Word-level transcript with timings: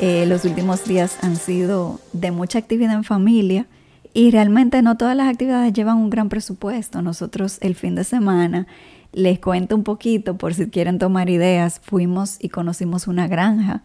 Eh, 0.00 0.26
los 0.26 0.44
últimos 0.44 0.84
días 0.84 1.18
han 1.22 1.36
sido 1.36 2.00
de 2.12 2.32
mucha 2.32 2.58
actividad 2.58 2.94
en 2.94 3.04
familia 3.04 3.66
y 4.12 4.30
realmente 4.30 4.82
no 4.82 4.96
todas 4.96 5.16
las 5.16 5.28
actividades 5.28 5.72
llevan 5.72 5.98
un 5.98 6.10
gran 6.10 6.28
presupuesto. 6.28 7.00
Nosotros 7.00 7.58
el 7.60 7.74
fin 7.74 7.94
de 7.94 8.04
semana, 8.04 8.66
les 9.12 9.38
cuento 9.38 9.76
un 9.76 9.84
poquito 9.84 10.36
por 10.36 10.54
si 10.54 10.68
quieren 10.68 10.98
tomar 10.98 11.30
ideas, 11.30 11.80
fuimos 11.82 12.38
y 12.40 12.48
conocimos 12.48 13.06
una 13.06 13.28
granja 13.28 13.82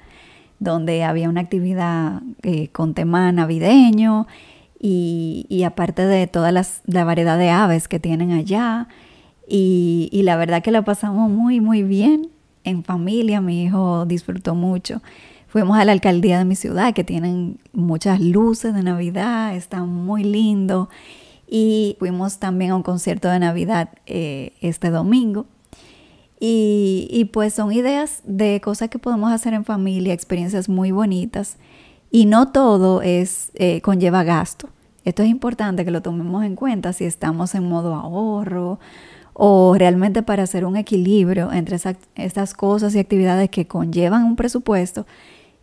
donde 0.57 1.03
había 1.03 1.29
una 1.29 1.41
actividad 1.41 2.21
eh, 2.41 2.69
con 2.69 2.93
tema 2.93 3.31
navideño 3.31 4.27
y, 4.81 5.63
aparte 5.65 6.05
de 6.05 6.25
toda 6.27 6.51
la 6.51 7.03
variedad 7.03 7.37
de 7.37 7.49
aves 7.49 7.87
que 7.87 7.99
tienen 7.99 8.31
allá. 8.31 8.87
Y, 9.47 10.07
y 10.11 10.23
la 10.23 10.37
verdad 10.37 10.63
que 10.63 10.71
la 10.71 10.83
pasamos 10.83 11.29
muy, 11.29 11.59
muy 11.59 11.83
bien 11.83 12.29
en 12.63 12.83
familia. 12.83 13.41
Mi 13.41 13.63
hijo 13.63 14.05
disfrutó 14.05 14.55
mucho. 14.55 15.01
Fuimos 15.49 15.79
a 15.79 15.85
la 15.85 15.93
alcaldía 15.93 16.37
de 16.37 16.45
mi 16.45 16.55
ciudad 16.55 16.93
que 16.93 17.03
tienen 17.03 17.57
muchas 17.73 18.21
luces 18.21 18.75
de 18.75 18.83
Navidad, 18.83 19.55
está 19.55 19.83
muy 19.83 20.23
lindo. 20.23 20.89
Y 21.47 21.95
fuimos 21.97 22.37
también 22.37 22.69
a 22.69 22.75
un 22.75 22.83
concierto 22.83 23.27
de 23.29 23.39
Navidad 23.39 23.89
eh, 24.05 24.53
este 24.61 24.91
domingo. 24.91 25.47
Y, 26.39 27.29
pues 27.33 27.55
son 27.55 27.73
ideas 27.73 28.21
de 28.23 28.61
cosas 28.63 28.89
que 28.89 28.99
podemos 28.99 29.31
hacer 29.31 29.53
en 29.53 29.65
familia, 29.65 30.13
experiencias 30.13 30.69
muy 30.69 30.91
bonitas. 30.91 31.57
Y 32.11 32.27
no 32.27 32.51
todo 32.51 33.01
es 33.01 33.51
eh, 33.55 33.81
conlleva 33.81 34.23
gasto. 34.23 34.69
Esto 35.03 35.23
es 35.23 35.29
importante 35.29 35.83
que 35.83 35.91
lo 35.91 36.03
tomemos 36.03 36.45
en 36.45 36.55
cuenta 36.55 36.93
si 36.93 37.05
estamos 37.05 37.55
en 37.55 37.67
modo 37.67 37.95
ahorro 37.95 38.79
o 39.33 39.75
realmente 39.77 40.21
para 40.21 40.43
hacer 40.43 40.63
un 40.63 40.77
equilibrio 40.77 41.51
entre 41.51 41.77
estas 42.15 42.53
cosas 42.53 42.93
y 42.93 42.99
actividades 42.99 43.49
que 43.49 43.65
conllevan 43.65 44.25
un 44.25 44.35
presupuesto 44.35 45.07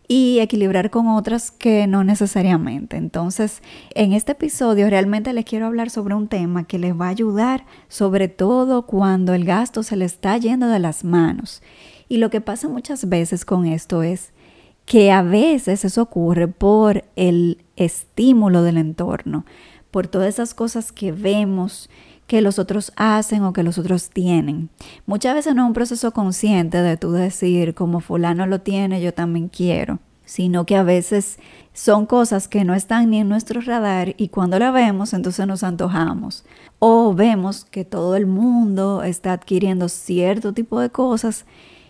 y 0.08 0.38
equilibrar 0.38 0.90
con 0.90 1.08
otras 1.08 1.50
que 1.50 1.86
no 1.86 2.04
necesariamente. 2.04 2.96
Entonces, 2.96 3.62
en 3.94 4.12
este 4.12 4.32
episodio 4.32 4.88
realmente 4.88 5.32
les 5.32 5.44
quiero 5.44 5.66
hablar 5.66 5.90
sobre 5.90 6.14
un 6.14 6.28
tema 6.28 6.64
que 6.64 6.78
les 6.78 6.94
va 6.94 7.06
a 7.06 7.10
ayudar, 7.10 7.64
sobre 7.88 8.28
todo 8.28 8.86
cuando 8.86 9.34
el 9.34 9.44
gasto 9.44 9.82
se 9.82 9.96
le 9.96 10.04
está 10.04 10.36
yendo 10.38 10.68
de 10.68 10.78
las 10.78 11.04
manos. 11.04 11.62
Y 12.08 12.18
lo 12.18 12.30
que 12.30 12.40
pasa 12.40 12.68
muchas 12.68 13.08
veces 13.08 13.44
con 13.44 13.66
esto 13.66 14.02
es 14.02 14.32
que 14.84 15.10
a 15.10 15.22
veces 15.22 15.84
eso 15.84 16.02
ocurre 16.02 16.46
por 16.46 17.04
el 17.16 17.64
estímulo 17.74 18.62
del 18.62 18.76
entorno, 18.76 19.44
por 19.90 20.06
todas 20.06 20.28
esas 20.28 20.54
cosas 20.54 20.92
que 20.92 21.10
vemos 21.10 21.90
que 22.26 22.42
los 22.42 22.58
otros 22.58 22.92
hacen 22.96 23.42
o 23.42 23.52
que 23.52 23.62
los 23.62 23.78
otros 23.78 24.10
tienen. 24.10 24.68
Muchas 25.06 25.34
veces 25.34 25.54
no 25.54 25.62
es 25.62 25.68
un 25.68 25.74
proceso 25.74 26.12
consciente 26.12 26.78
de 26.82 26.96
tú 26.96 27.12
decir, 27.12 27.74
como 27.74 28.00
fulano 28.00 28.46
lo 28.46 28.60
tiene, 28.60 29.00
yo 29.00 29.14
también 29.14 29.48
quiero, 29.48 30.00
sino 30.24 30.66
que 30.66 30.76
a 30.76 30.82
veces 30.82 31.38
son 31.72 32.06
cosas 32.06 32.48
que 32.48 32.64
no 32.64 32.74
están 32.74 33.10
ni 33.10 33.18
en 33.18 33.28
nuestro 33.28 33.60
radar 33.60 34.14
y 34.16 34.28
cuando 34.28 34.58
la 34.58 34.70
vemos 34.70 35.12
entonces 35.12 35.46
nos 35.46 35.62
antojamos. 35.62 36.44
O 36.78 37.14
vemos 37.14 37.64
que 37.64 37.84
todo 37.84 38.16
el 38.16 38.26
mundo 38.26 39.02
está 39.02 39.32
adquiriendo 39.32 39.88
cierto 39.88 40.52
tipo 40.52 40.80
de 40.80 40.90
cosas 40.90 41.46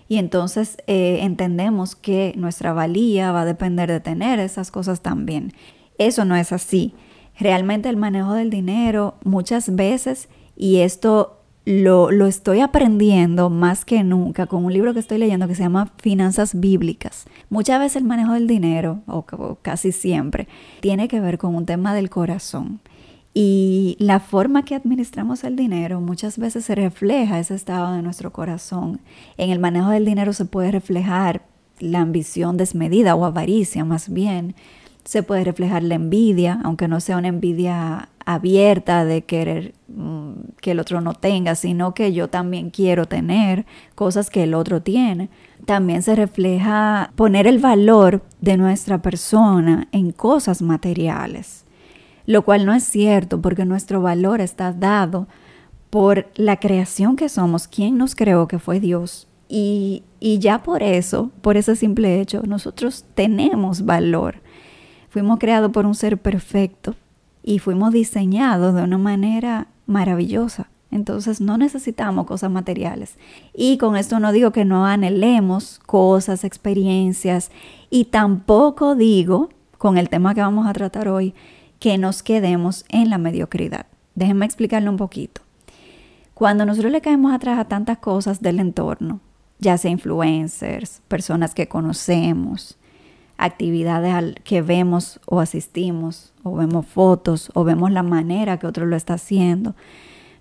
y 0.08 0.18
entonces 0.18 0.76
eh, 0.86 1.20
entendemos 1.22 1.96
que 1.96 2.34
nuestra 2.36 2.72
valía 2.72 3.32
va 3.32 3.42
a 3.42 3.46
depender 3.46 3.90
de 3.90 4.00
tener 4.00 4.38
esas 4.38 4.70
cosas 4.70 5.00
también. 5.00 5.52
Eso 5.98 6.24
no 6.24 6.36
es 6.36 6.52
así. 6.52 6.94
Realmente 7.38 7.88
el 7.88 7.96
manejo 7.96 8.32
del 8.34 8.50
dinero 8.50 9.14
muchas 9.24 9.74
veces, 9.74 10.28
y 10.56 10.78
esto 10.78 11.36
lo, 11.66 12.12
lo, 12.12 12.26
estoy 12.26 12.60
aprendiendo 12.60 13.50
más 13.50 13.84
que 13.84 14.04
nunca 14.04 14.46
con 14.46 14.64
un 14.64 14.72
libro 14.72 14.94
que 14.94 15.00
estoy 15.00 15.18
leyendo 15.18 15.48
que 15.48 15.56
se 15.56 15.64
llama 15.64 15.92
Finanzas 15.98 16.58
Bíblicas. 16.58 17.26
Muchas 17.50 17.80
veces 17.80 17.96
el 17.96 18.04
manejo 18.04 18.32
del 18.34 18.46
dinero, 18.46 19.02
o, 19.06 19.24
casi 19.60 19.90
siempre, 19.90 20.46
tiene 20.80 21.08
que 21.08 21.20
ver 21.20 21.38
con 21.38 21.54
un 21.56 21.66
tema 21.66 21.92
del 21.92 22.08
corazón. 22.08 22.80
Y 23.34 23.96
la 23.98 24.20
forma 24.20 24.64
que 24.64 24.76
administramos 24.76 25.44
el 25.44 25.56
dinero 25.56 26.00
muchas 26.00 26.38
veces 26.38 26.64
se 26.64 26.74
refleja 26.74 27.38
ese 27.38 27.54
estado 27.54 27.92
de 27.94 28.00
nuestro 28.00 28.32
corazón. 28.32 29.00
En 29.36 29.50
el 29.50 29.58
manejo 29.58 29.90
del 29.90 30.06
dinero 30.06 30.32
se 30.32 30.46
puede 30.46 30.70
reflejar 30.70 31.42
la 31.80 32.00
ambición 32.00 32.56
desmedida 32.56 33.14
o 33.14 33.24
avaricia 33.24 33.84
más 33.84 34.08
bien, 34.08 34.54
se 35.06 35.22
puede 35.22 35.44
reflejar 35.44 35.84
la 35.84 35.94
envidia, 35.94 36.60
aunque 36.64 36.88
no 36.88 37.00
sea 37.00 37.16
una 37.16 37.28
envidia 37.28 38.08
abierta 38.24 39.04
de 39.04 39.22
querer 39.22 39.72
mm, 39.86 40.32
que 40.60 40.72
el 40.72 40.80
otro 40.80 41.00
no 41.00 41.14
tenga, 41.14 41.54
sino 41.54 41.94
que 41.94 42.12
yo 42.12 42.28
también 42.28 42.70
quiero 42.70 43.06
tener 43.06 43.66
cosas 43.94 44.30
que 44.30 44.42
el 44.42 44.52
otro 44.52 44.82
tiene. 44.82 45.30
También 45.64 46.02
se 46.02 46.16
refleja 46.16 47.12
poner 47.14 47.46
el 47.46 47.60
valor 47.60 48.22
de 48.40 48.56
nuestra 48.56 49.00
persona 49.00 49.86
en 49.92 50.10
cosas 50.10 50.60
materiales, 50.60 51.64
lo 52.26 52.42
cual 52.42 52.66
no 52.66 52.74
es 52.74 52.82
cierto 52.82 53.40
porque 53.40 53.64
nuestro 53.64 54.02
valor 54.02 54.40
está 54.40 54.72
dado 54.72 55.28
por 55.88 56.26
la 56.34 56.56
creación 56.56 57.14
que 57.14 57.28
somos, 57.28 57.68
quien 57.68 57.96
nos 57.96 58.16
creó 58.16 58.48
que 58.48 58.58
fue 58.58 58.80
Dios. 58.80 59.28
Y, 59.48 60.02
y 60.18 60.40
ya 60.40 60.64
por 60.64 60.82
eso, 60.82 61.30
por 61.42 61.56
ese 61.56 61.76
simple 61.76 62.20
hecho, 62.20 62.42
nosotros 62.42 63.04
tenemos 63.14 63.84
valor 63.84 64.42
Fuimos 65.16 65.38
creados 65.38 65.72
por 65.72 65.86
un 65.86 65.94
ser 65.94 66.18
perfecto 66.18 66.94
y 67.42 67.58
fuimos 67.58 67.90
diseñados 67.90 68.74
de 68.74 68.82
una 68.82 68.98
manera 68.98 69.68
maravillosa. 69.86 70.68
Entonces 70.90 71.40
no 71.40 71.56
necesitamos 71.56 72.26
cosas 72.26 72.50
materiales. 72.50 73.16
Y 73.54 73.78
con 73.78 73.96
esto 73.96 74.20
no 74.20 74.30
digo 74.30 74.52
que 74.52 74.66
no 74.66 74.84
anhelemos 74.84 75.80
cosas, 75.86 76.44
experiencias. 76.44 77.50
Y 77.88 78.04
tampoco 78.04 78.94
digo, 78.94 79.48
con 79.78 79.96
el 79.96 80.10
tema 80.10 80.34
que 80.34 80.42
vamos 80.42 80.66
a 80.66 80.74
tratar 80.74 81.08
hoy, 81.08 81.32
que 81.78 81.96
nos 81.96 82.22
quedemos 82.22 82.84
en 82.90 83.08
la 83.08 83.16
mediocridad. 83.16 83.86
Déjenme 84.16 84.44
explicarlo 84.44 84.90
un 84.90 84.98
poquito. 84.98 85.40
Cuando 86.34 86.66
nosotros 86.66 86.92
le 86.92 87.00
caemos 87.00 87.32
atrás 87.32 87.58
a 87.58 87.64
tantas 87.64 87.96
cosas 87.96 88.42
del 88.42 88.60
entorno, 88.60 89.20
ya 89.60 89.78
sea 89.78 89.90
influencers, 89.90 91.00
personas 91.08 91.54
que 91.54 91.68
conocemos, 91.68 92.76
actividades 93.38 94.34
que 94.44 94.62
vemos 94.62 95.20
o 95.26 95.40
asistimos, 95.40 96.32
o 96.42 96.54
vemos 96.56 96.86
fotos, 96.86 97.50
o 97.54 97.64
vemos 97.64 97.90
la 97.90 98.02
manera 98.02 98.58
que 98.58 98.66
otro 98.66 98.86
lo 98.86 98.96
está 98.96 99.14
haciendo. 99.14 99.74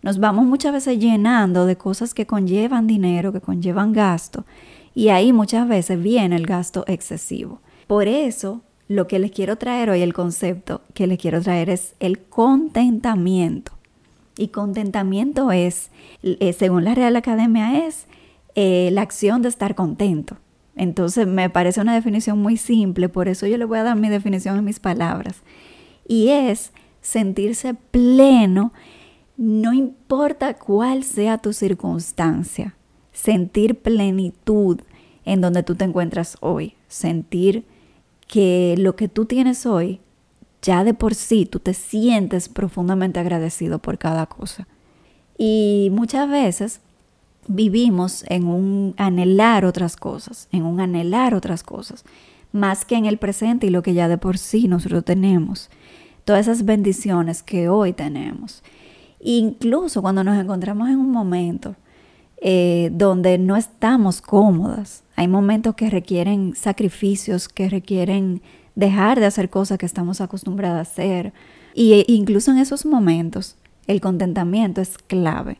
Nos 0.01 0.19
vamos 0.19 0.45
muchas 0.45 0.71
veces 0.71 0.99
llenando 0.99 1.65
de 1.65 1.77
cosas 1.77 2.13
que 2.13 2.25
conllevan 2.25 2.87
dinero, 2.87 3.33
que 3.33 3.41
conllevan 3.41 3.91
gasto, 3.91 4.45
y 4.93 5.09
ahí 5.09 5.33
muchas 5.33 5.67
veces 5.67 6.01
viene 6.01 6.35
el 6.35 6.45
gasto 6.45 6.85
excesivo. 6.87 7.59
Por 7.87 8.07
eso, 8.07 8.61
lo 8.87 9.07
que 9.07 9.19
les 9.19 9.31
quiero 9.31 9.57
traer 9.57 9.89
hoy, 9.89 10.01
el 10.01 10.13
concepto 10.13 10.81
que 10.93 11.07
les 11.07 11.17
quiero 11.17 11.41
traer 11.41 11.69
es 11.69 11.95
el 11.99 12.19
contentamiento. 12.19 13.73
Y 14.37 14.49
contentamiento 14.49 15.51
es, 15.51 15.89
eh, 16.23 16.53
según 16.53 16.83
la 16.83 16.93
Real 16.93 17.15
Academia, 17.15 17.85
es 17.85 18.05
eh, 18.55 18.89
la 18.91 19.01
acción 19.01 19.41
de 19.41 19.49
estar 19.49 19.75
contento. 19.75 20.37
Entonces 20.75 21.27
me 21.27 21.49
parece 21.49 21.81
una 21.81 21.93
definición 21.95 22.39
muy 22.39 22.57
simple, 22.57 23.09
por 23.09 23.27
eso 23.27 23.47
yo 23.47 23.57
le 23.57 23.65
voy 23.65 23.79
a 23.79 23.83
dar 23.83 23.95
mi 23.95 24.09
definición 24.09 24.57
en 24.57 24.65
mis 24.65 24.79
palabras. 24.79 25.41
Y 26.07 26.29
es 26.29 26.71
sentirse 27.01 27.73
pleno, 27.73 28.73
no 29.37 29.73
importa 29.73 30.55
cuál 30.55 31.03
sea 31.03 31.37
tu 31.37 31.53
circunstancia, 31.53 32.75
sentir 33.11 33.79
plenitud 33.79 34.81
en 35.23 35.41
donde 35.41 35.63
tú 35.63 35.75
te 35.75 35.85
encuentras 35.85 36.37
hoy, 36.41 36.75
sentir 36.87 37.65
que 38.27 38.75
lo 38.77 38.95
que 38.95 39.07
tú 39.07 39.25
tienes 39.25 39.65
hoy, 39.65 40.01
ya 40.61 40.83
de 40.83 40.93
por 40.93 41.15
sí 41.15 41.45
tú 41.45 41.59
te 41.59 41.73
sientes 41.73 42.49
profundamente 42.49 43.19
agradecido 43.19 43.79
por 43.79 43.97
cada 43.97 44.25
cosa. 44.25 44.67
Y 45.37 45.89
muchas 45.91 46.29
veces 46.29 46.81
vivimos 47.47 48.23
en 48.27 48.47
un 48.47 48.93
anhelar 48.97 49.65
otras 49.65 49.95
cosas, 49.95 50.47
en 50.51 50.63
un 50.63 50.79
anhelar 50.79 51.33
otras 51.33 51.63
cosas, 51.63 52.03
más 52.51 52.85
que 52.85 52.95
en 52.95 53.05
el 53.05 53.17
presente 53.17 53.67
y 53.67 53.69
lo 53.69 53.83
que 53.83 53.93
ya 53.93 54.07
de 54.07 54.17
por 54.17 54.37
sí 54.37 54.67
nosotros 54.67 55.03
tenemos. 55.03 55.69
Todas 56.23 56.47
esas 56.47 56.65
bendiciones 56.65 57.43
que 57.43 57.69
hoy 57.69 57.93
tenemos. 57.93 58.63
Incluso 59.19 60.01
cuando 60.01 60.23
nos 60.23 60.37
encontramos 60.37 60.89
en 60.89 60.97
un 60.97 61.11
momento 61.11 61.75
eh, 62.37 62.89
donde 62.93 63.37
no 63.37 63.55
estamos 63.55 64.21
cómodas, 64.21 65.03
hay 65.15 65.27
momentos 65.27 65.75
que 65.75 65.89
requieren 65.89 66.55
sacrificios, 66.55 67.49
que 67.49 67.69
requieren 67.69 68.41
dejar 68.75 69.19
de 69.19 69.25
hacer 69.25 69.49
cosas 69.49 69.77
que 69.77 69.85
estamos 69.85 70.21
acostumbrados 70.21 70.77
a 70.77 70.81
hacer. 70.81 71.33
Y 71.73 71.93
e 71.93 72.05
incluso 72.07 72.51
en 72.51 72.57
esos 72.57 72.85
momentos, 72.85 73.55
el 73.87 74.01
contentamiento 74.01 74.81
es 74.81 74.97
clave. 74.97 75.57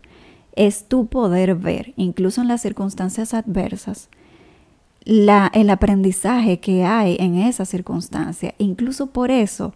Es 0.55 0.87
tu 0.87 1.07
poder 1.07 1.55
ver, 1.55 1.93
incluso 1.97 2.41
en 2.41 2.47
las 2.47 2.61
circunstancias 2.61 3.33
adversas, 3.33 4.09
la, 5.03 5.51
el 5.53 5.69
aprendizaje 5.69 6.59
que 6.59 6.85
hay 6.85 7.17
en 7.19 7.35
esa 7.35 7.65
circunstancia. 7.65 8.55
Incluso 8.57 9.07
por 9.07 9.31
eso 9.31 9.73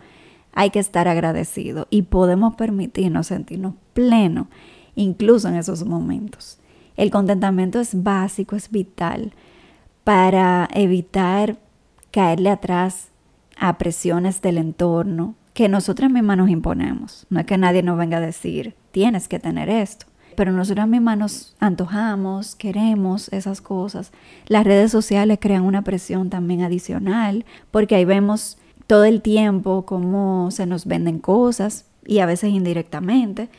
hay 0.54 0.70
que 0.72 0.80
estar 0.80 1.08
agradecido 1.08 1.88
y 1.90 2.04
podemos 2.04 2.56
permitirnos 2.56 3.28
sentirnos 3.28 3.76
plenos, 3.94 4.48
incluso 4.96 5.48
en 5.48 5.56
esos 5.56 5.86
momentos. 5.86 6.60
El 6.98 7.12
contentamiento 7.12 7.80
es 7.80 8.04
básico, 8.04 8.56
es 8.56 8.72
vital 8.72 9.34
para 10.04 10.68
evitar 10.74 11.58
caerle 12.12 12.50
atrás 12.50 13.10
a 13.58 13.78
presiones 13.78 14.42
del 14.42 14.58
entorno 14.58 15.36
que 15.54 15.70
nosotras 15.70 16.10
mismas 16.10 16.38
nos 16.38 16.50
imponemos. 16.50 17.26
No 17.30 17.40
es 17.40 17.46
que 17.46 17.58
nadie 17.58 17.84
nos 17.84 17.98
venga 17.98 18.18
a 18.18 18.22
decir, 18.22 18.76
tienes 18.92 19.28
que 19.28 19.40
tener 19.40 19.70
esto. 19.70 20.06
Pero 20.40 20.54
nosotras 20.54 20.88
mismas 20.88 21.18
nos 21.18 21.56
antojamos, 21.60 22.56
queremos 22.56 23.28
esas 23.34 23.60
cosas. 23.60 24.14
Las 24.48 24.64
redes 24.64 24.90
sociales 24.90 25.38
crean 25.42 25.64
una 25.64 25.82
presión 25.82 26.30
también 26.30 26.62
adicional 26.62 27.44
porque 27.72 27.96
ahí 27.96 28.06
vemos 28.06 28.58
todo 28.88 29.04
el 29.04 29.22
tiempo 29.22 29.86
cómo 29.86 30.50
se 30.52 30.66
nos 30.66 30.86
venden 30.86 31.20
cosas 31.20 31.88
y 32.06 32.20
a 32.20 32.26
veces 32.26 32.52
indirectamente. 32.52 33.50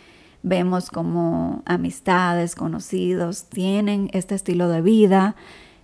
Vemos 0.42 0.88
como 0.88 1.62
amistades, 1.66 2.54
conocidos 2.54 3.44
tienen 3.44 4.08
este 4.14 4.34
estilo 4.34 4.70
de 4.70 4.80
vida, 4.80 5.36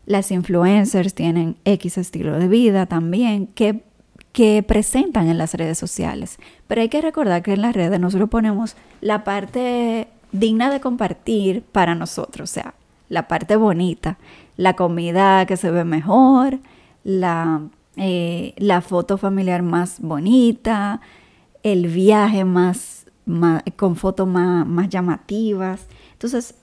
las 0.06 0.30
influencers 0.30 1.12
tienen 1.12 1.58
X 1.66 1.98
estilo 1.98 2.38
de 2.38 2.48
vida 2.48 2.86
también 2.86 3.48
que, 3.48 3.82
que 4.32 4.64
presentan 4.66 5.28
en 5.28 5.36
las 5.36 5.52
redes 5.52 5.76
sociales. 5.76 6.38
Pero 6.66 6.80
hay 6.80 6.88
que 6.88 7.02
recordar 7.02 7.42
que 7.42 7.52
en 7.52 7.60
las 7.60 7.76
redes 7.76 8.00
nosotros 8.00 8.30
ponemos 8.30 8.76
la 9.02 9.24
parte 9.24 10.05
digna 10.32 10.70
de 10.70 10.80
compartir 10.80 11.62
para 11.62 11.94
nosotros, 11.94 12.50
o 12.50 12.52
sea, 12.52 12.74
la 13.08 13.28
parte 13.28 13.56
bonita, 13.56 14.18
la 14.56 14.74
comida 14.74 15.46
que 15.46 15.56
se 15.56 15.70
ve 15.70 15.84
mejor, 15.84 16.58
la, 17.04 17.62
eh, 17.96 18.54
la 18.56 18.80
foto 18.80 19.18
familiar 19.18 19.62
más 19.62 20.00
bonita, 20.00 21.00
el 21.62 21.88
viaje 21.88 22.44
más, 22.44 23.06
con 23.76 23.96
fotos 23.96 24.26
más, 24.26 24.66
más 24.66 24.88
llamativas. 24.88 25.86
Entonces, 26.12 26.54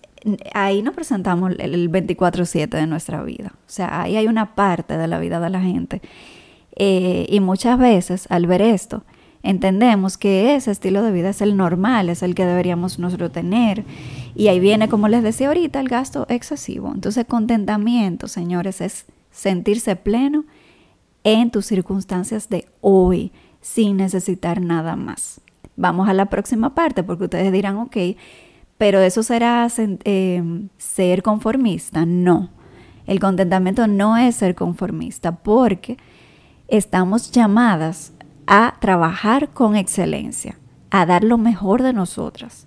ahí 0.53 0.81
nos 0.81 0.93
presentamos 0.93 1.53
el 1.59 1.89
24/7 1.89 2.77
de 2.77 2.87
nuestra 2.87 3.23
vida. 3.23 3.53
O 3.53 3.69
sea, 3.69 4.01
ahí 4.01 4.15
hay 4.15 4.27
una 4.27 4.55
parte 4.55 4.97
de 4.97 5.07
la 5.07 5.19
vida 5.19 5.39
de 5.39 5.49
la 5.49 5.61
gente. 5.61 6.01
Eh, 6.75 7.27
y 7.29 7.39
muchas 7.39 7.77
veces 7.77 8.25
al 8.29 8.47
ver 8.47 8.61
esto, 8.61 9.03
entendemos 9.43 10.17
que 10.17 10.55
ese 10.55 10.71
estilo 10.71 11.03
de 11.03 11.11
vida 11.11 11.29
es 11.29 11.41
el 11.41 11.55
normal, 11.55 12.09
es 12.09 12.23
el 12.23 12.33
que 12.33 12.45
deberíamos 12.45 12.97
nosotros 12.97 13.31
tener. 13.31 13.83
Y 14.35 14.47
ahí 14.47 14.59
viene, 14.59 14.89
como 14.89 15.09
les 15.09 15.21
decía 15.21 15.49
ahorita, 15.49 15.79
el 15.79 15.89
gasto 15.89 16.25
excesivo. 16.29 16.91
Entonces, 16.93 17.25
contentamiento, 17.25 18.27
señores, 18.27 18.81
es 18.81 19.05
sentirse 19.29 19.95
pleno 19.97 20.45
en 21.25 21.51
tus 21.51 21.65
circunstancias 21.65 22.49
de 22.49 22.67
hoy, 22.81 23.31
sin 23.61 23.97
necesitar 23.97 24.61
nada 24.61 24.95
más. 24.95 25.41
Vamos 25.75 26.07
a 26.07 26.13
la 26.13 26.27
próxima 26.27 26.73
parte, 26.73 27.03
porque 27.03 27.25
ustedes 27.25 27.51
dirán, 27.51 27.77
ok, 27.77 27.97
pero 28.77 28.99
eso 28.99 29.23
será 29.23 29.67
em, 29.77 30.69
ser 30.77 31.21
conformista. 31.21 32.05
No, 32.05 32.49
el 33.07 33.19
contentamiento 33.19 33.87
no 33.87 34.17
es 34.17 34.35
ser 34.35 34.55
conformista 34.55 35.35
porque 35.35 35.97
estamos 36.67 37.31
llamadas 37.31 38.13
a 38.47 38.75
trabajar 38.79 39.49
con 39.49 39.75
excelencia, 39.75 40.59
a 40.89 41.05
dar 41.05 41.23
lo 41.23 41.37
mejor 41.37 41.81
de 41.81 41.93
nosotras, 41.93 42.65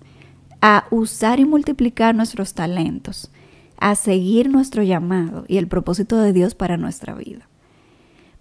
a 0.61 0.85
usar 0.91 1.39
y 1.39 1.45
multiplicar 1.45 2.15
nuestros 2.15 2.53
talentos, 2.53 3.31
a 3.79 3.95
seguir 3.95 4.49
nuestro 4.49 4.83
llamado 4.83 5.45
y 5.47 5.57
el 5.57 5.67
propósito 5.67 6.17
de 6.17 6.33
Dios 6.33 6.55
para 6.55 6.77
nuestra 6.77 7.13
vida. 7.13 7.47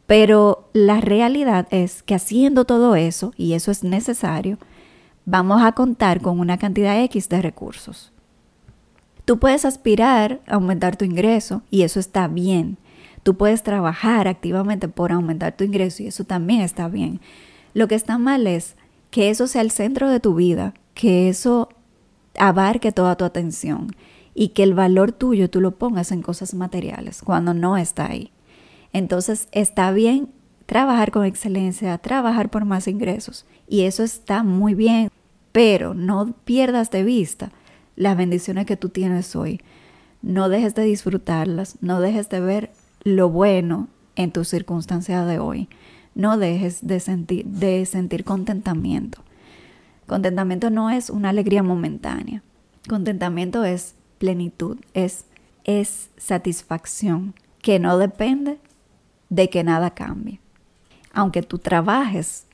Pero 0.06 0.68
la 0.72 1.00
realidad 1.00 1.66
es 1.70 2.02
que 2.02 2.14
haciendo 2.14 2.64
todo 2.64 2.96
eso, 2.96 3.32
y 3.36 3.54
eso 3.54 3.70
es 3.70 3.82
necesario, 3.82 4.58
vamos 5.24 5.62
a 5.62 5.72
contar 5.72 6.20
con 6.20 6.38
una 6.38 6.58
cantidad 6.58 7.02
X 7.02 7.28
de 7.28 7.42
recursos. 7.42 8.12
Tú 9.24 9.38
puedes 9.38 9.64
aspirar 9.64 10.40
a 10.46 10.54
aumentar 10.54 10.96
tu 10.96 11.04
ingreso 11.04 11.62
y 11.70 11.82
eso 11.82 11.98
está 11.98 12.28
bien. 12.28 12.78
Tú 13.26 13.36
puedes 13.36 13.64
trabajar 13.64 14.28
activamente 14.28 14.86
por 14.86 15.10
aumentar 15.10 15.56
tu 15.56 15.64
ingreso 15.64 16.00
y 16.04 16.06
eso 16.06 16.22
también 16.22 16.60
está 16.60 16.86
bien. 16.86 17.20
Lo 17.74 17.88
que 17.88 17.96
está 17.96 18.18
mal 18.18 18.46
es 18.46 18.76
que 19.10 19.30
eso 19.30 19.48
sea 19.48 19.62
el 19.62 19.72
centro 19.72 20.08
de 20.08 20.20
tu 20.20 20.36
vida, 20.36 20.74
que 20.94 21.28
eso 21.28 21.68
abarque 22.38 22.92
toda 22.92 23.16
tu 23.16 23.24
atención 23.24 23.88
y 24.32 24.50
que 24.50 24.62
el 24.62 24.74
valor 24.74 25.10
tuyo 25.10 25.50
tú 25.50 25.60
lo 25.60 25.72
pongas 25.72 26.12
en 26.12 26.22
cosas 26.22 26.54
materiales 26.54 27.20
cuando 27.20 27.52
no 27.52 27.76
está 27.76 28.06
ahí. 28.06 28.30
Entonces 28.92 29.48
está 29.50 29.90
bien 29.90 30.28
trabajar 30.66 31.10
con 31.10 31.24
excelencia, 31.24 31.98
trabajar 31.98 32.48
por 32.48 32.64
más 32.64 32.86
ingresos 32.86 33.44
y 33.66 33.80
eso 33.80 34.04
está 34.04 34.44
muy 34.44 34.76
bien 34.76 35.10
pero 35.50 35.94
no 35.94 36.32
pierdas 36.44 36.92
de 36.92 37.02
vista 37.02 37.50
las 37.96 38.16
bendiciones 38.16 38.66
que 38.66 38.76
tú 38.76 38.88
tienes 38.88 39.34
hoy. 39.34 39.60
No 40.22 40.48
dejes 40.48 40.76
de 40.76 40.84
disfrutarlas, 40.84 41.78
no 41.80 42.00
dejes 42.00 42.28
de 42.28 42.38
ver 42.38 42.70
lo 43.06 43.30
bueno 43.30 43.86
en 44.16 44.32
tus 44.32 44.48
circunstancias 44.48 45.28
de 45.28 45.38
hoy. 45.38 45.68
No 46.16 46.38
dejes 46.38 46.84
de 46.84 46.98
sentir, 46.98 47.46
de 47.46 47.86
sentir 47.86 48.24
contentamiento. 48.24 49.22
Contentamiento 50.08 50.70
no 50.70 50.90
es 50.90 51.08
una 51.08 51.28
alegría 51.28 51.62
momentánea. 51.62 52.42
Contentamiento 52.88 53.62
es 53.62 53.94
plenitud, 54.18 54.78
es, 54.92 55.24
es 55.62 56.10
satisfacción 56.16 57.34
que 57.62 57.78
no 57.78 57.96
depende 57.96 58.58
de 59.28 59.50
que 59.50 59.62
nada 59.62 59.90
cambie. 59.90 60.40
Aunque 61.12 61.42
tú 61.42 61.60
trabajes 61.60 62.46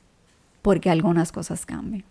porque 0.61 0.91
algunas 0.91 1.31
cosas 1.31 1.65
cambien. 1.65 2.03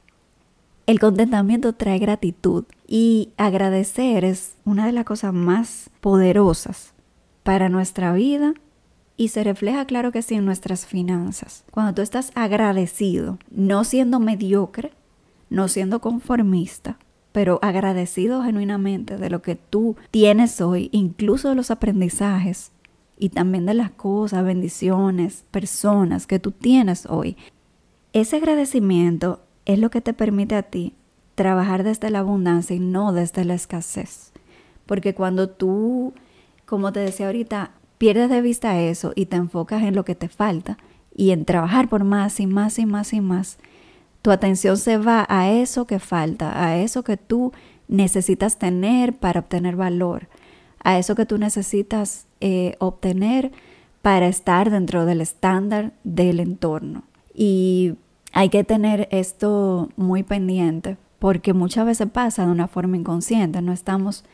El 0.86 0.98
contentamiento 0.98 1.74
trae 1.74 2.00
gratitud 2.00 2.64
y 2.88 3.30
agradecer 3.36 4.24
es 4.24 4.56
una 4.64 4.84
de 4.84 4.92
las 4.92 5.04
cosas 5.04 5.32
más 5.32 5.90
poderosas 6.00 6.91
para 7.42 7.68
nuestra 7.68 8.12
vida 8.12 8.54
y 9.16 9.28
se 9.28 9.44
refleja, 9.44 9.84
claro 9.84 10.12
que 10.12 10.22
sí, 10.22 10.34
en 10.34 10.44
nuestras 10.44 10.86
finanzas. 10.86 11.64
Cuando 11.70 11.94
tú 11.94 12.02
estás 12.02 12.32
agradecido, 12.34 13.38
no 13.50 13.84
siendo 13.84 14.20
mediocre, 14.20 14.92
no 15.50 15.68
siendo 15.68 16.00
conformista, 16.00 16.98
pero 17.32 17.58
agradecido 17.62 18.42
genuinamente 18.42 19.16
de 19.16 19.30
lo 19.30 19.42
que 19.42 19.56
tú 19.56 19.96
tienes 20.10 20.60
hoy, 20.60 20.88
incluso 20.92 21.48
de 21.48 21.54
los 21.54 21.70
aprendizajes 21.70 22.72
y 23.18 23.30
también 23.30 23.66
de 23.66 23.74
las 23.74 23.90
cosas, 23.90 24.44
bendiciones, 24.44 25.44
personas 25.50 26.26
que 26.26 26.38
tú 26.38 26.50
tienes 26.50 27.06
hoy. 27.06 27.36
Ese 28.12 28.36
agradecimiento 28.36 29.40
es 29.64 29.78
lo 29.78 29.90
que 29.90 30.00
te 30.00 30.12
permite 30.12 30.54
a 30.54 30.62
ti 30.62 30.94
trabajar 31.34 31.84
desde 31.84 32.10
la 32.10 32.18
abundancia 32.18 32.76
y 32.76 32.80
no 32.80 33.12
desde 33.12 33.44
la 33.44 33.54
escasez. 33.54 34.32
Porque 34.86 35.14
cuando 35.14 35.48
tú, 35.48 36.12
como 36.66 36.92
te 36.92 37.00
decía 37.00 37.26
ahorita, 37.26 37.72
pierdes 37.98 38.30
de 38.30 38.40
vista 38.40 38.80
eso 38.80 39.12
y 39.14 39.26
te 39.26 39.36
enfocas 39.36 39.82
en 39.82 39.94
lo 39.94 40.04
que 40.04 40.14
te 40.14 40.28
falta 40.28 40.78
y 41.14 41.30
en 41.30 41.44
trabajar 41.44 41.88
por 41.88 42.04
más 42.04 42.40
y 42.40 42.46
más 42.46 42.78
y 42.78 42.86
más 42.86 43.12
y 43.12 43.20
más, 43.20 43.58
tu 44.22 44.30
atención 44.30 44.76
se 44.76 44.98
va 44.98 45.26
a 45.28 45.50
eso 45.50 45.86
que 45.86 45.98
falta, 45.98 46.64
a 46.64 46.78
eso 46.78 47.02
que 47.02 47.16
tú 47.16 47.52
necesitas 47.88 48.58
tener 48.58 49.14
para 49.14 49.40
obtener 49.40 49.76
valor, 49.76 50.28
a 50.82 50.98
eso 50.98 51.14
que 51.14 51.26
tú 51.26 51.38
necesitas 51.38 52.26
eh, 52.40 52.76
obtener 52.78 53.52
para 54.00 54.28
estar 54.28 54.70
dentro 54.70 55.06
del 55.06 55.20
estándar 55.20 55.92
del 56.02 56.40
entorno. 56.40 57.04
Y 57.34 57.94
hay 58.32 58.48
que 58.48 58.64
tener 58.64 59.08
esto 59.10 59.90
muy 59.96 60.22
pendiente 60.22 60.96
porque 61.18 61.52
muchas 61.52 61.86
veces 61.86 62.08
pasa 62.10 62.46
de 62.46 62.52
una 62.52 62.66
forma 62.66 62.96
inconsciente, 62.96 63.62
no 63.62 63.72
estamos 63.72 64.24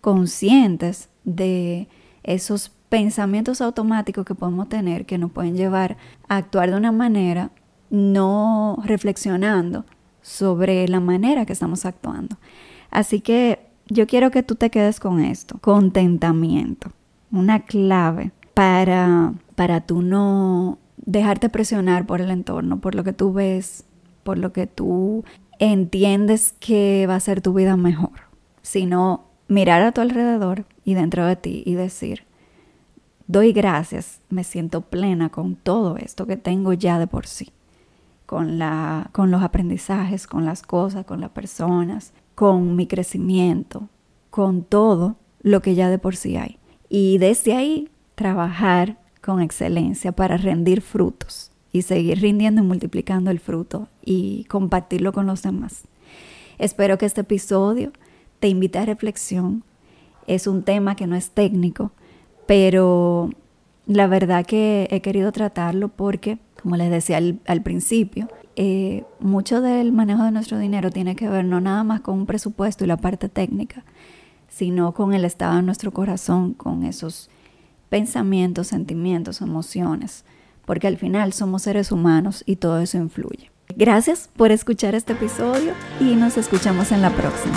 conscientes 0.00 1.10
de 1.24 1.88
esos 2.22 2.70
pensamientos 2.88 3.60
automáticos 3.60 4.24
que 4.24 4.34
podemos 4.34 4.68
tener 4.68 5.06
que 5.06 5.18
nos 5.18 5.32
pueden 5.32 5.56
llevar 5.56 5.96
a 6.28 6.36
actuar 6.36 6.70
de 6.70 6.76
una 6.76 6.92
manera 6.92 7.50
no 7.90 8.78
reflexionando 8.84 9.84
sobre 10.20 10.86
la 10.88 11.00
manera 11.00 11.46
que 11.46 11.52
estamos 11.52 11.84
actuando. 11.84 12.36
Así 12.90 13.20
que 13.20 13.66
yo 13.86 14.06
quiero 14.06 14.30
que 14.30 14.42
tú 14.42 14.54
te 14.54 14.70
quedes 14.70 15.00
con 15.00 15.20
esto, 15.20 15.58
contentamiento, 15.58 16.92
una 17.30 17.60
clave 17.60 18.30
para, 18.54 19.34
para 19.54 19.80
tú 19.80 20.02
no 20.02 20.78
dejarte 20.96 21.48
presionar 21.48 22.06
por 22.06 22.20
el 22.20 22.30
entorno, 22.30 22.80
por 22.80 22.94
lo 22.94 23.04
que 23.04 23.12
tú 23.12 23.32
ves, 23.32 23.84
por 24.22 24.38
lo 24.38 24.52
que 24.52 24.66
tú 24.66 25.24
entiendes 25.58 26.54
que 26.60 27.06
va 27.08 27.16
a 27.16 27.20
ser 27.20 27.40
tu 27.40 27.52
vida 27.52 27.76
mejor, 27.76 28.12
sino 28.62 29.31
mirar 29.48 29.82
a 29.82 29.92
tu 29.92 30.00
alrededor 30.00 30.64
y 30.84 30.94
dentro 30.94 31.26
de 31.26 31.36
ti 31.36 31.62
y 31.66 31.74
decir, 31.74 32.24
doy 33.26 33.52
gracias, 33.52 34.20
me 34.30 34.44
siento 34.44 34.82
plena 34.82 35.30
con 35.30 35.56
todo 35.56 35.96
esto 35.96 36.26
que 36.26 36.36
tengo 36.36 36.72
ya 36.72 36.98
de 36.98 37.06
por 37.06 37.26
sí, 37.26 37.50
con, 38.26 38.58
la, 38.58 39.10
con 39.12 39.30
los 39.30 39.42
aprendizajes, 39.42 40.26
con 40.26 40.44
las 40.44 40.62
cosas, 40.62 41.04
con 41.04 41.20
las 41.20 41.30
personas, 41.30 42.12
con 42.34 42.76
mi 42.76 42.86
crecimiento, 42.86 43.88
con 44.30 44.62
todo 44.64 45.16
lo 45.42 45.60
que 45.62 45.74
ya 45.74 45.90
de 45.90 45.98
por 45.98 46.16
sí 46.16 46.36
hay. 46.36 46.58
Y 46.88 47.18
desde 47.18 47.54
ahí 47.54 47.88
trabajar 48.14 48.98
con 49.20 49.40
excelencia 49.40 50.12
para 50.12 50.36
rendir 50.36 50.80
frutos 50.80 51.52
y 51.72 51.82
seguir 51.82 52.20
rindiendo 52.20 52.62
y 52.62 52.66
multiplicando 52.66 53.30
el 53.30 53.40
fruto 53.40 53.88
y 54.04 54.44
compartirlo 54.44 55.12
con 55.12 55.26
los 55.26 55.42
demás. 55.42 55.84
Espero 56.58 56.98
que 56.98 57.06
este 57.06 57.22
episodio 57.22 57.92
te 58.42 58.48
invite 58.48 58.80
a 58.80 58.84
reflexión. 58.84 59.62
Es 60.26 60.48
un 60.48 60.64
tema 60.64 60.96
que 60.96 61.06
no 61.06 61.14
es 61.14 61.30
técnico, 61.30 61.92
pero 62.44 63.30
la 63.86 64.08
verdad 64.08 64.44
que 64.44 64.88
he 64.90 65.00
querido 65.00 65.30
tratarlo 65.30 65.86
porque, 65.90 66.38
como 66.60 66.76
les 66.76 66.90
decía 66.90 67.18
al, 67.18 67.62
principio, 67.62 68.26
eh, 68.56 69.04
mucho 69.20 69.60
del 69.60 69.92
manejo 69.92 70.24
de 70.24 70.32
nuestro 70.32 70.58
dinero 70.58 70.90
tiene 70.90 71.14
que 71.14 71.28
ver 71.28 71.44
no 71.44 71.60
nada 71.60 71.84
más 71.84 72.00
con 72.00 72.18
un 72.18 72.26
presupuesto 72.26 72.82
y 72.82 72.88
la 72.88 72.96
parte 72.96 73.28
técnica, 73.28 73.84
sino 74.48 74.92
con 74.92 75.14
el 75.14 75.24
estado 75.24 75.54
de 75.54 75.62
nuestro 75.62 75.92
corazón, 75.92 76.52
con 76.52 76.82
esos 76.82 77.30
pensamientos, 77.90 78.66
sentimientos, 78.66 79.40
emociones, 79.40 80.24
porque 80.64 80.88
al 80.88 80.96
final 80.96 81.32
somos 81.32 81.62
seres 81.62 81.92
humanos 81.92 82.42
y 82.44 82.56
todo 82.56 82.80
eso 82.80 82.98
influye. 82.98 83.52
Gracias 83.76 84.28
por 84.36 84.50
escuchar 84.50 84.96
este 84.96 85.12
episodio 85.12 85.74
y 86.00 86.16
nos 86.16 86.36
escuchamos 86.36 86.90
en 86.90 87.02
la 87.02 87.10
próxima. 87.10 87.56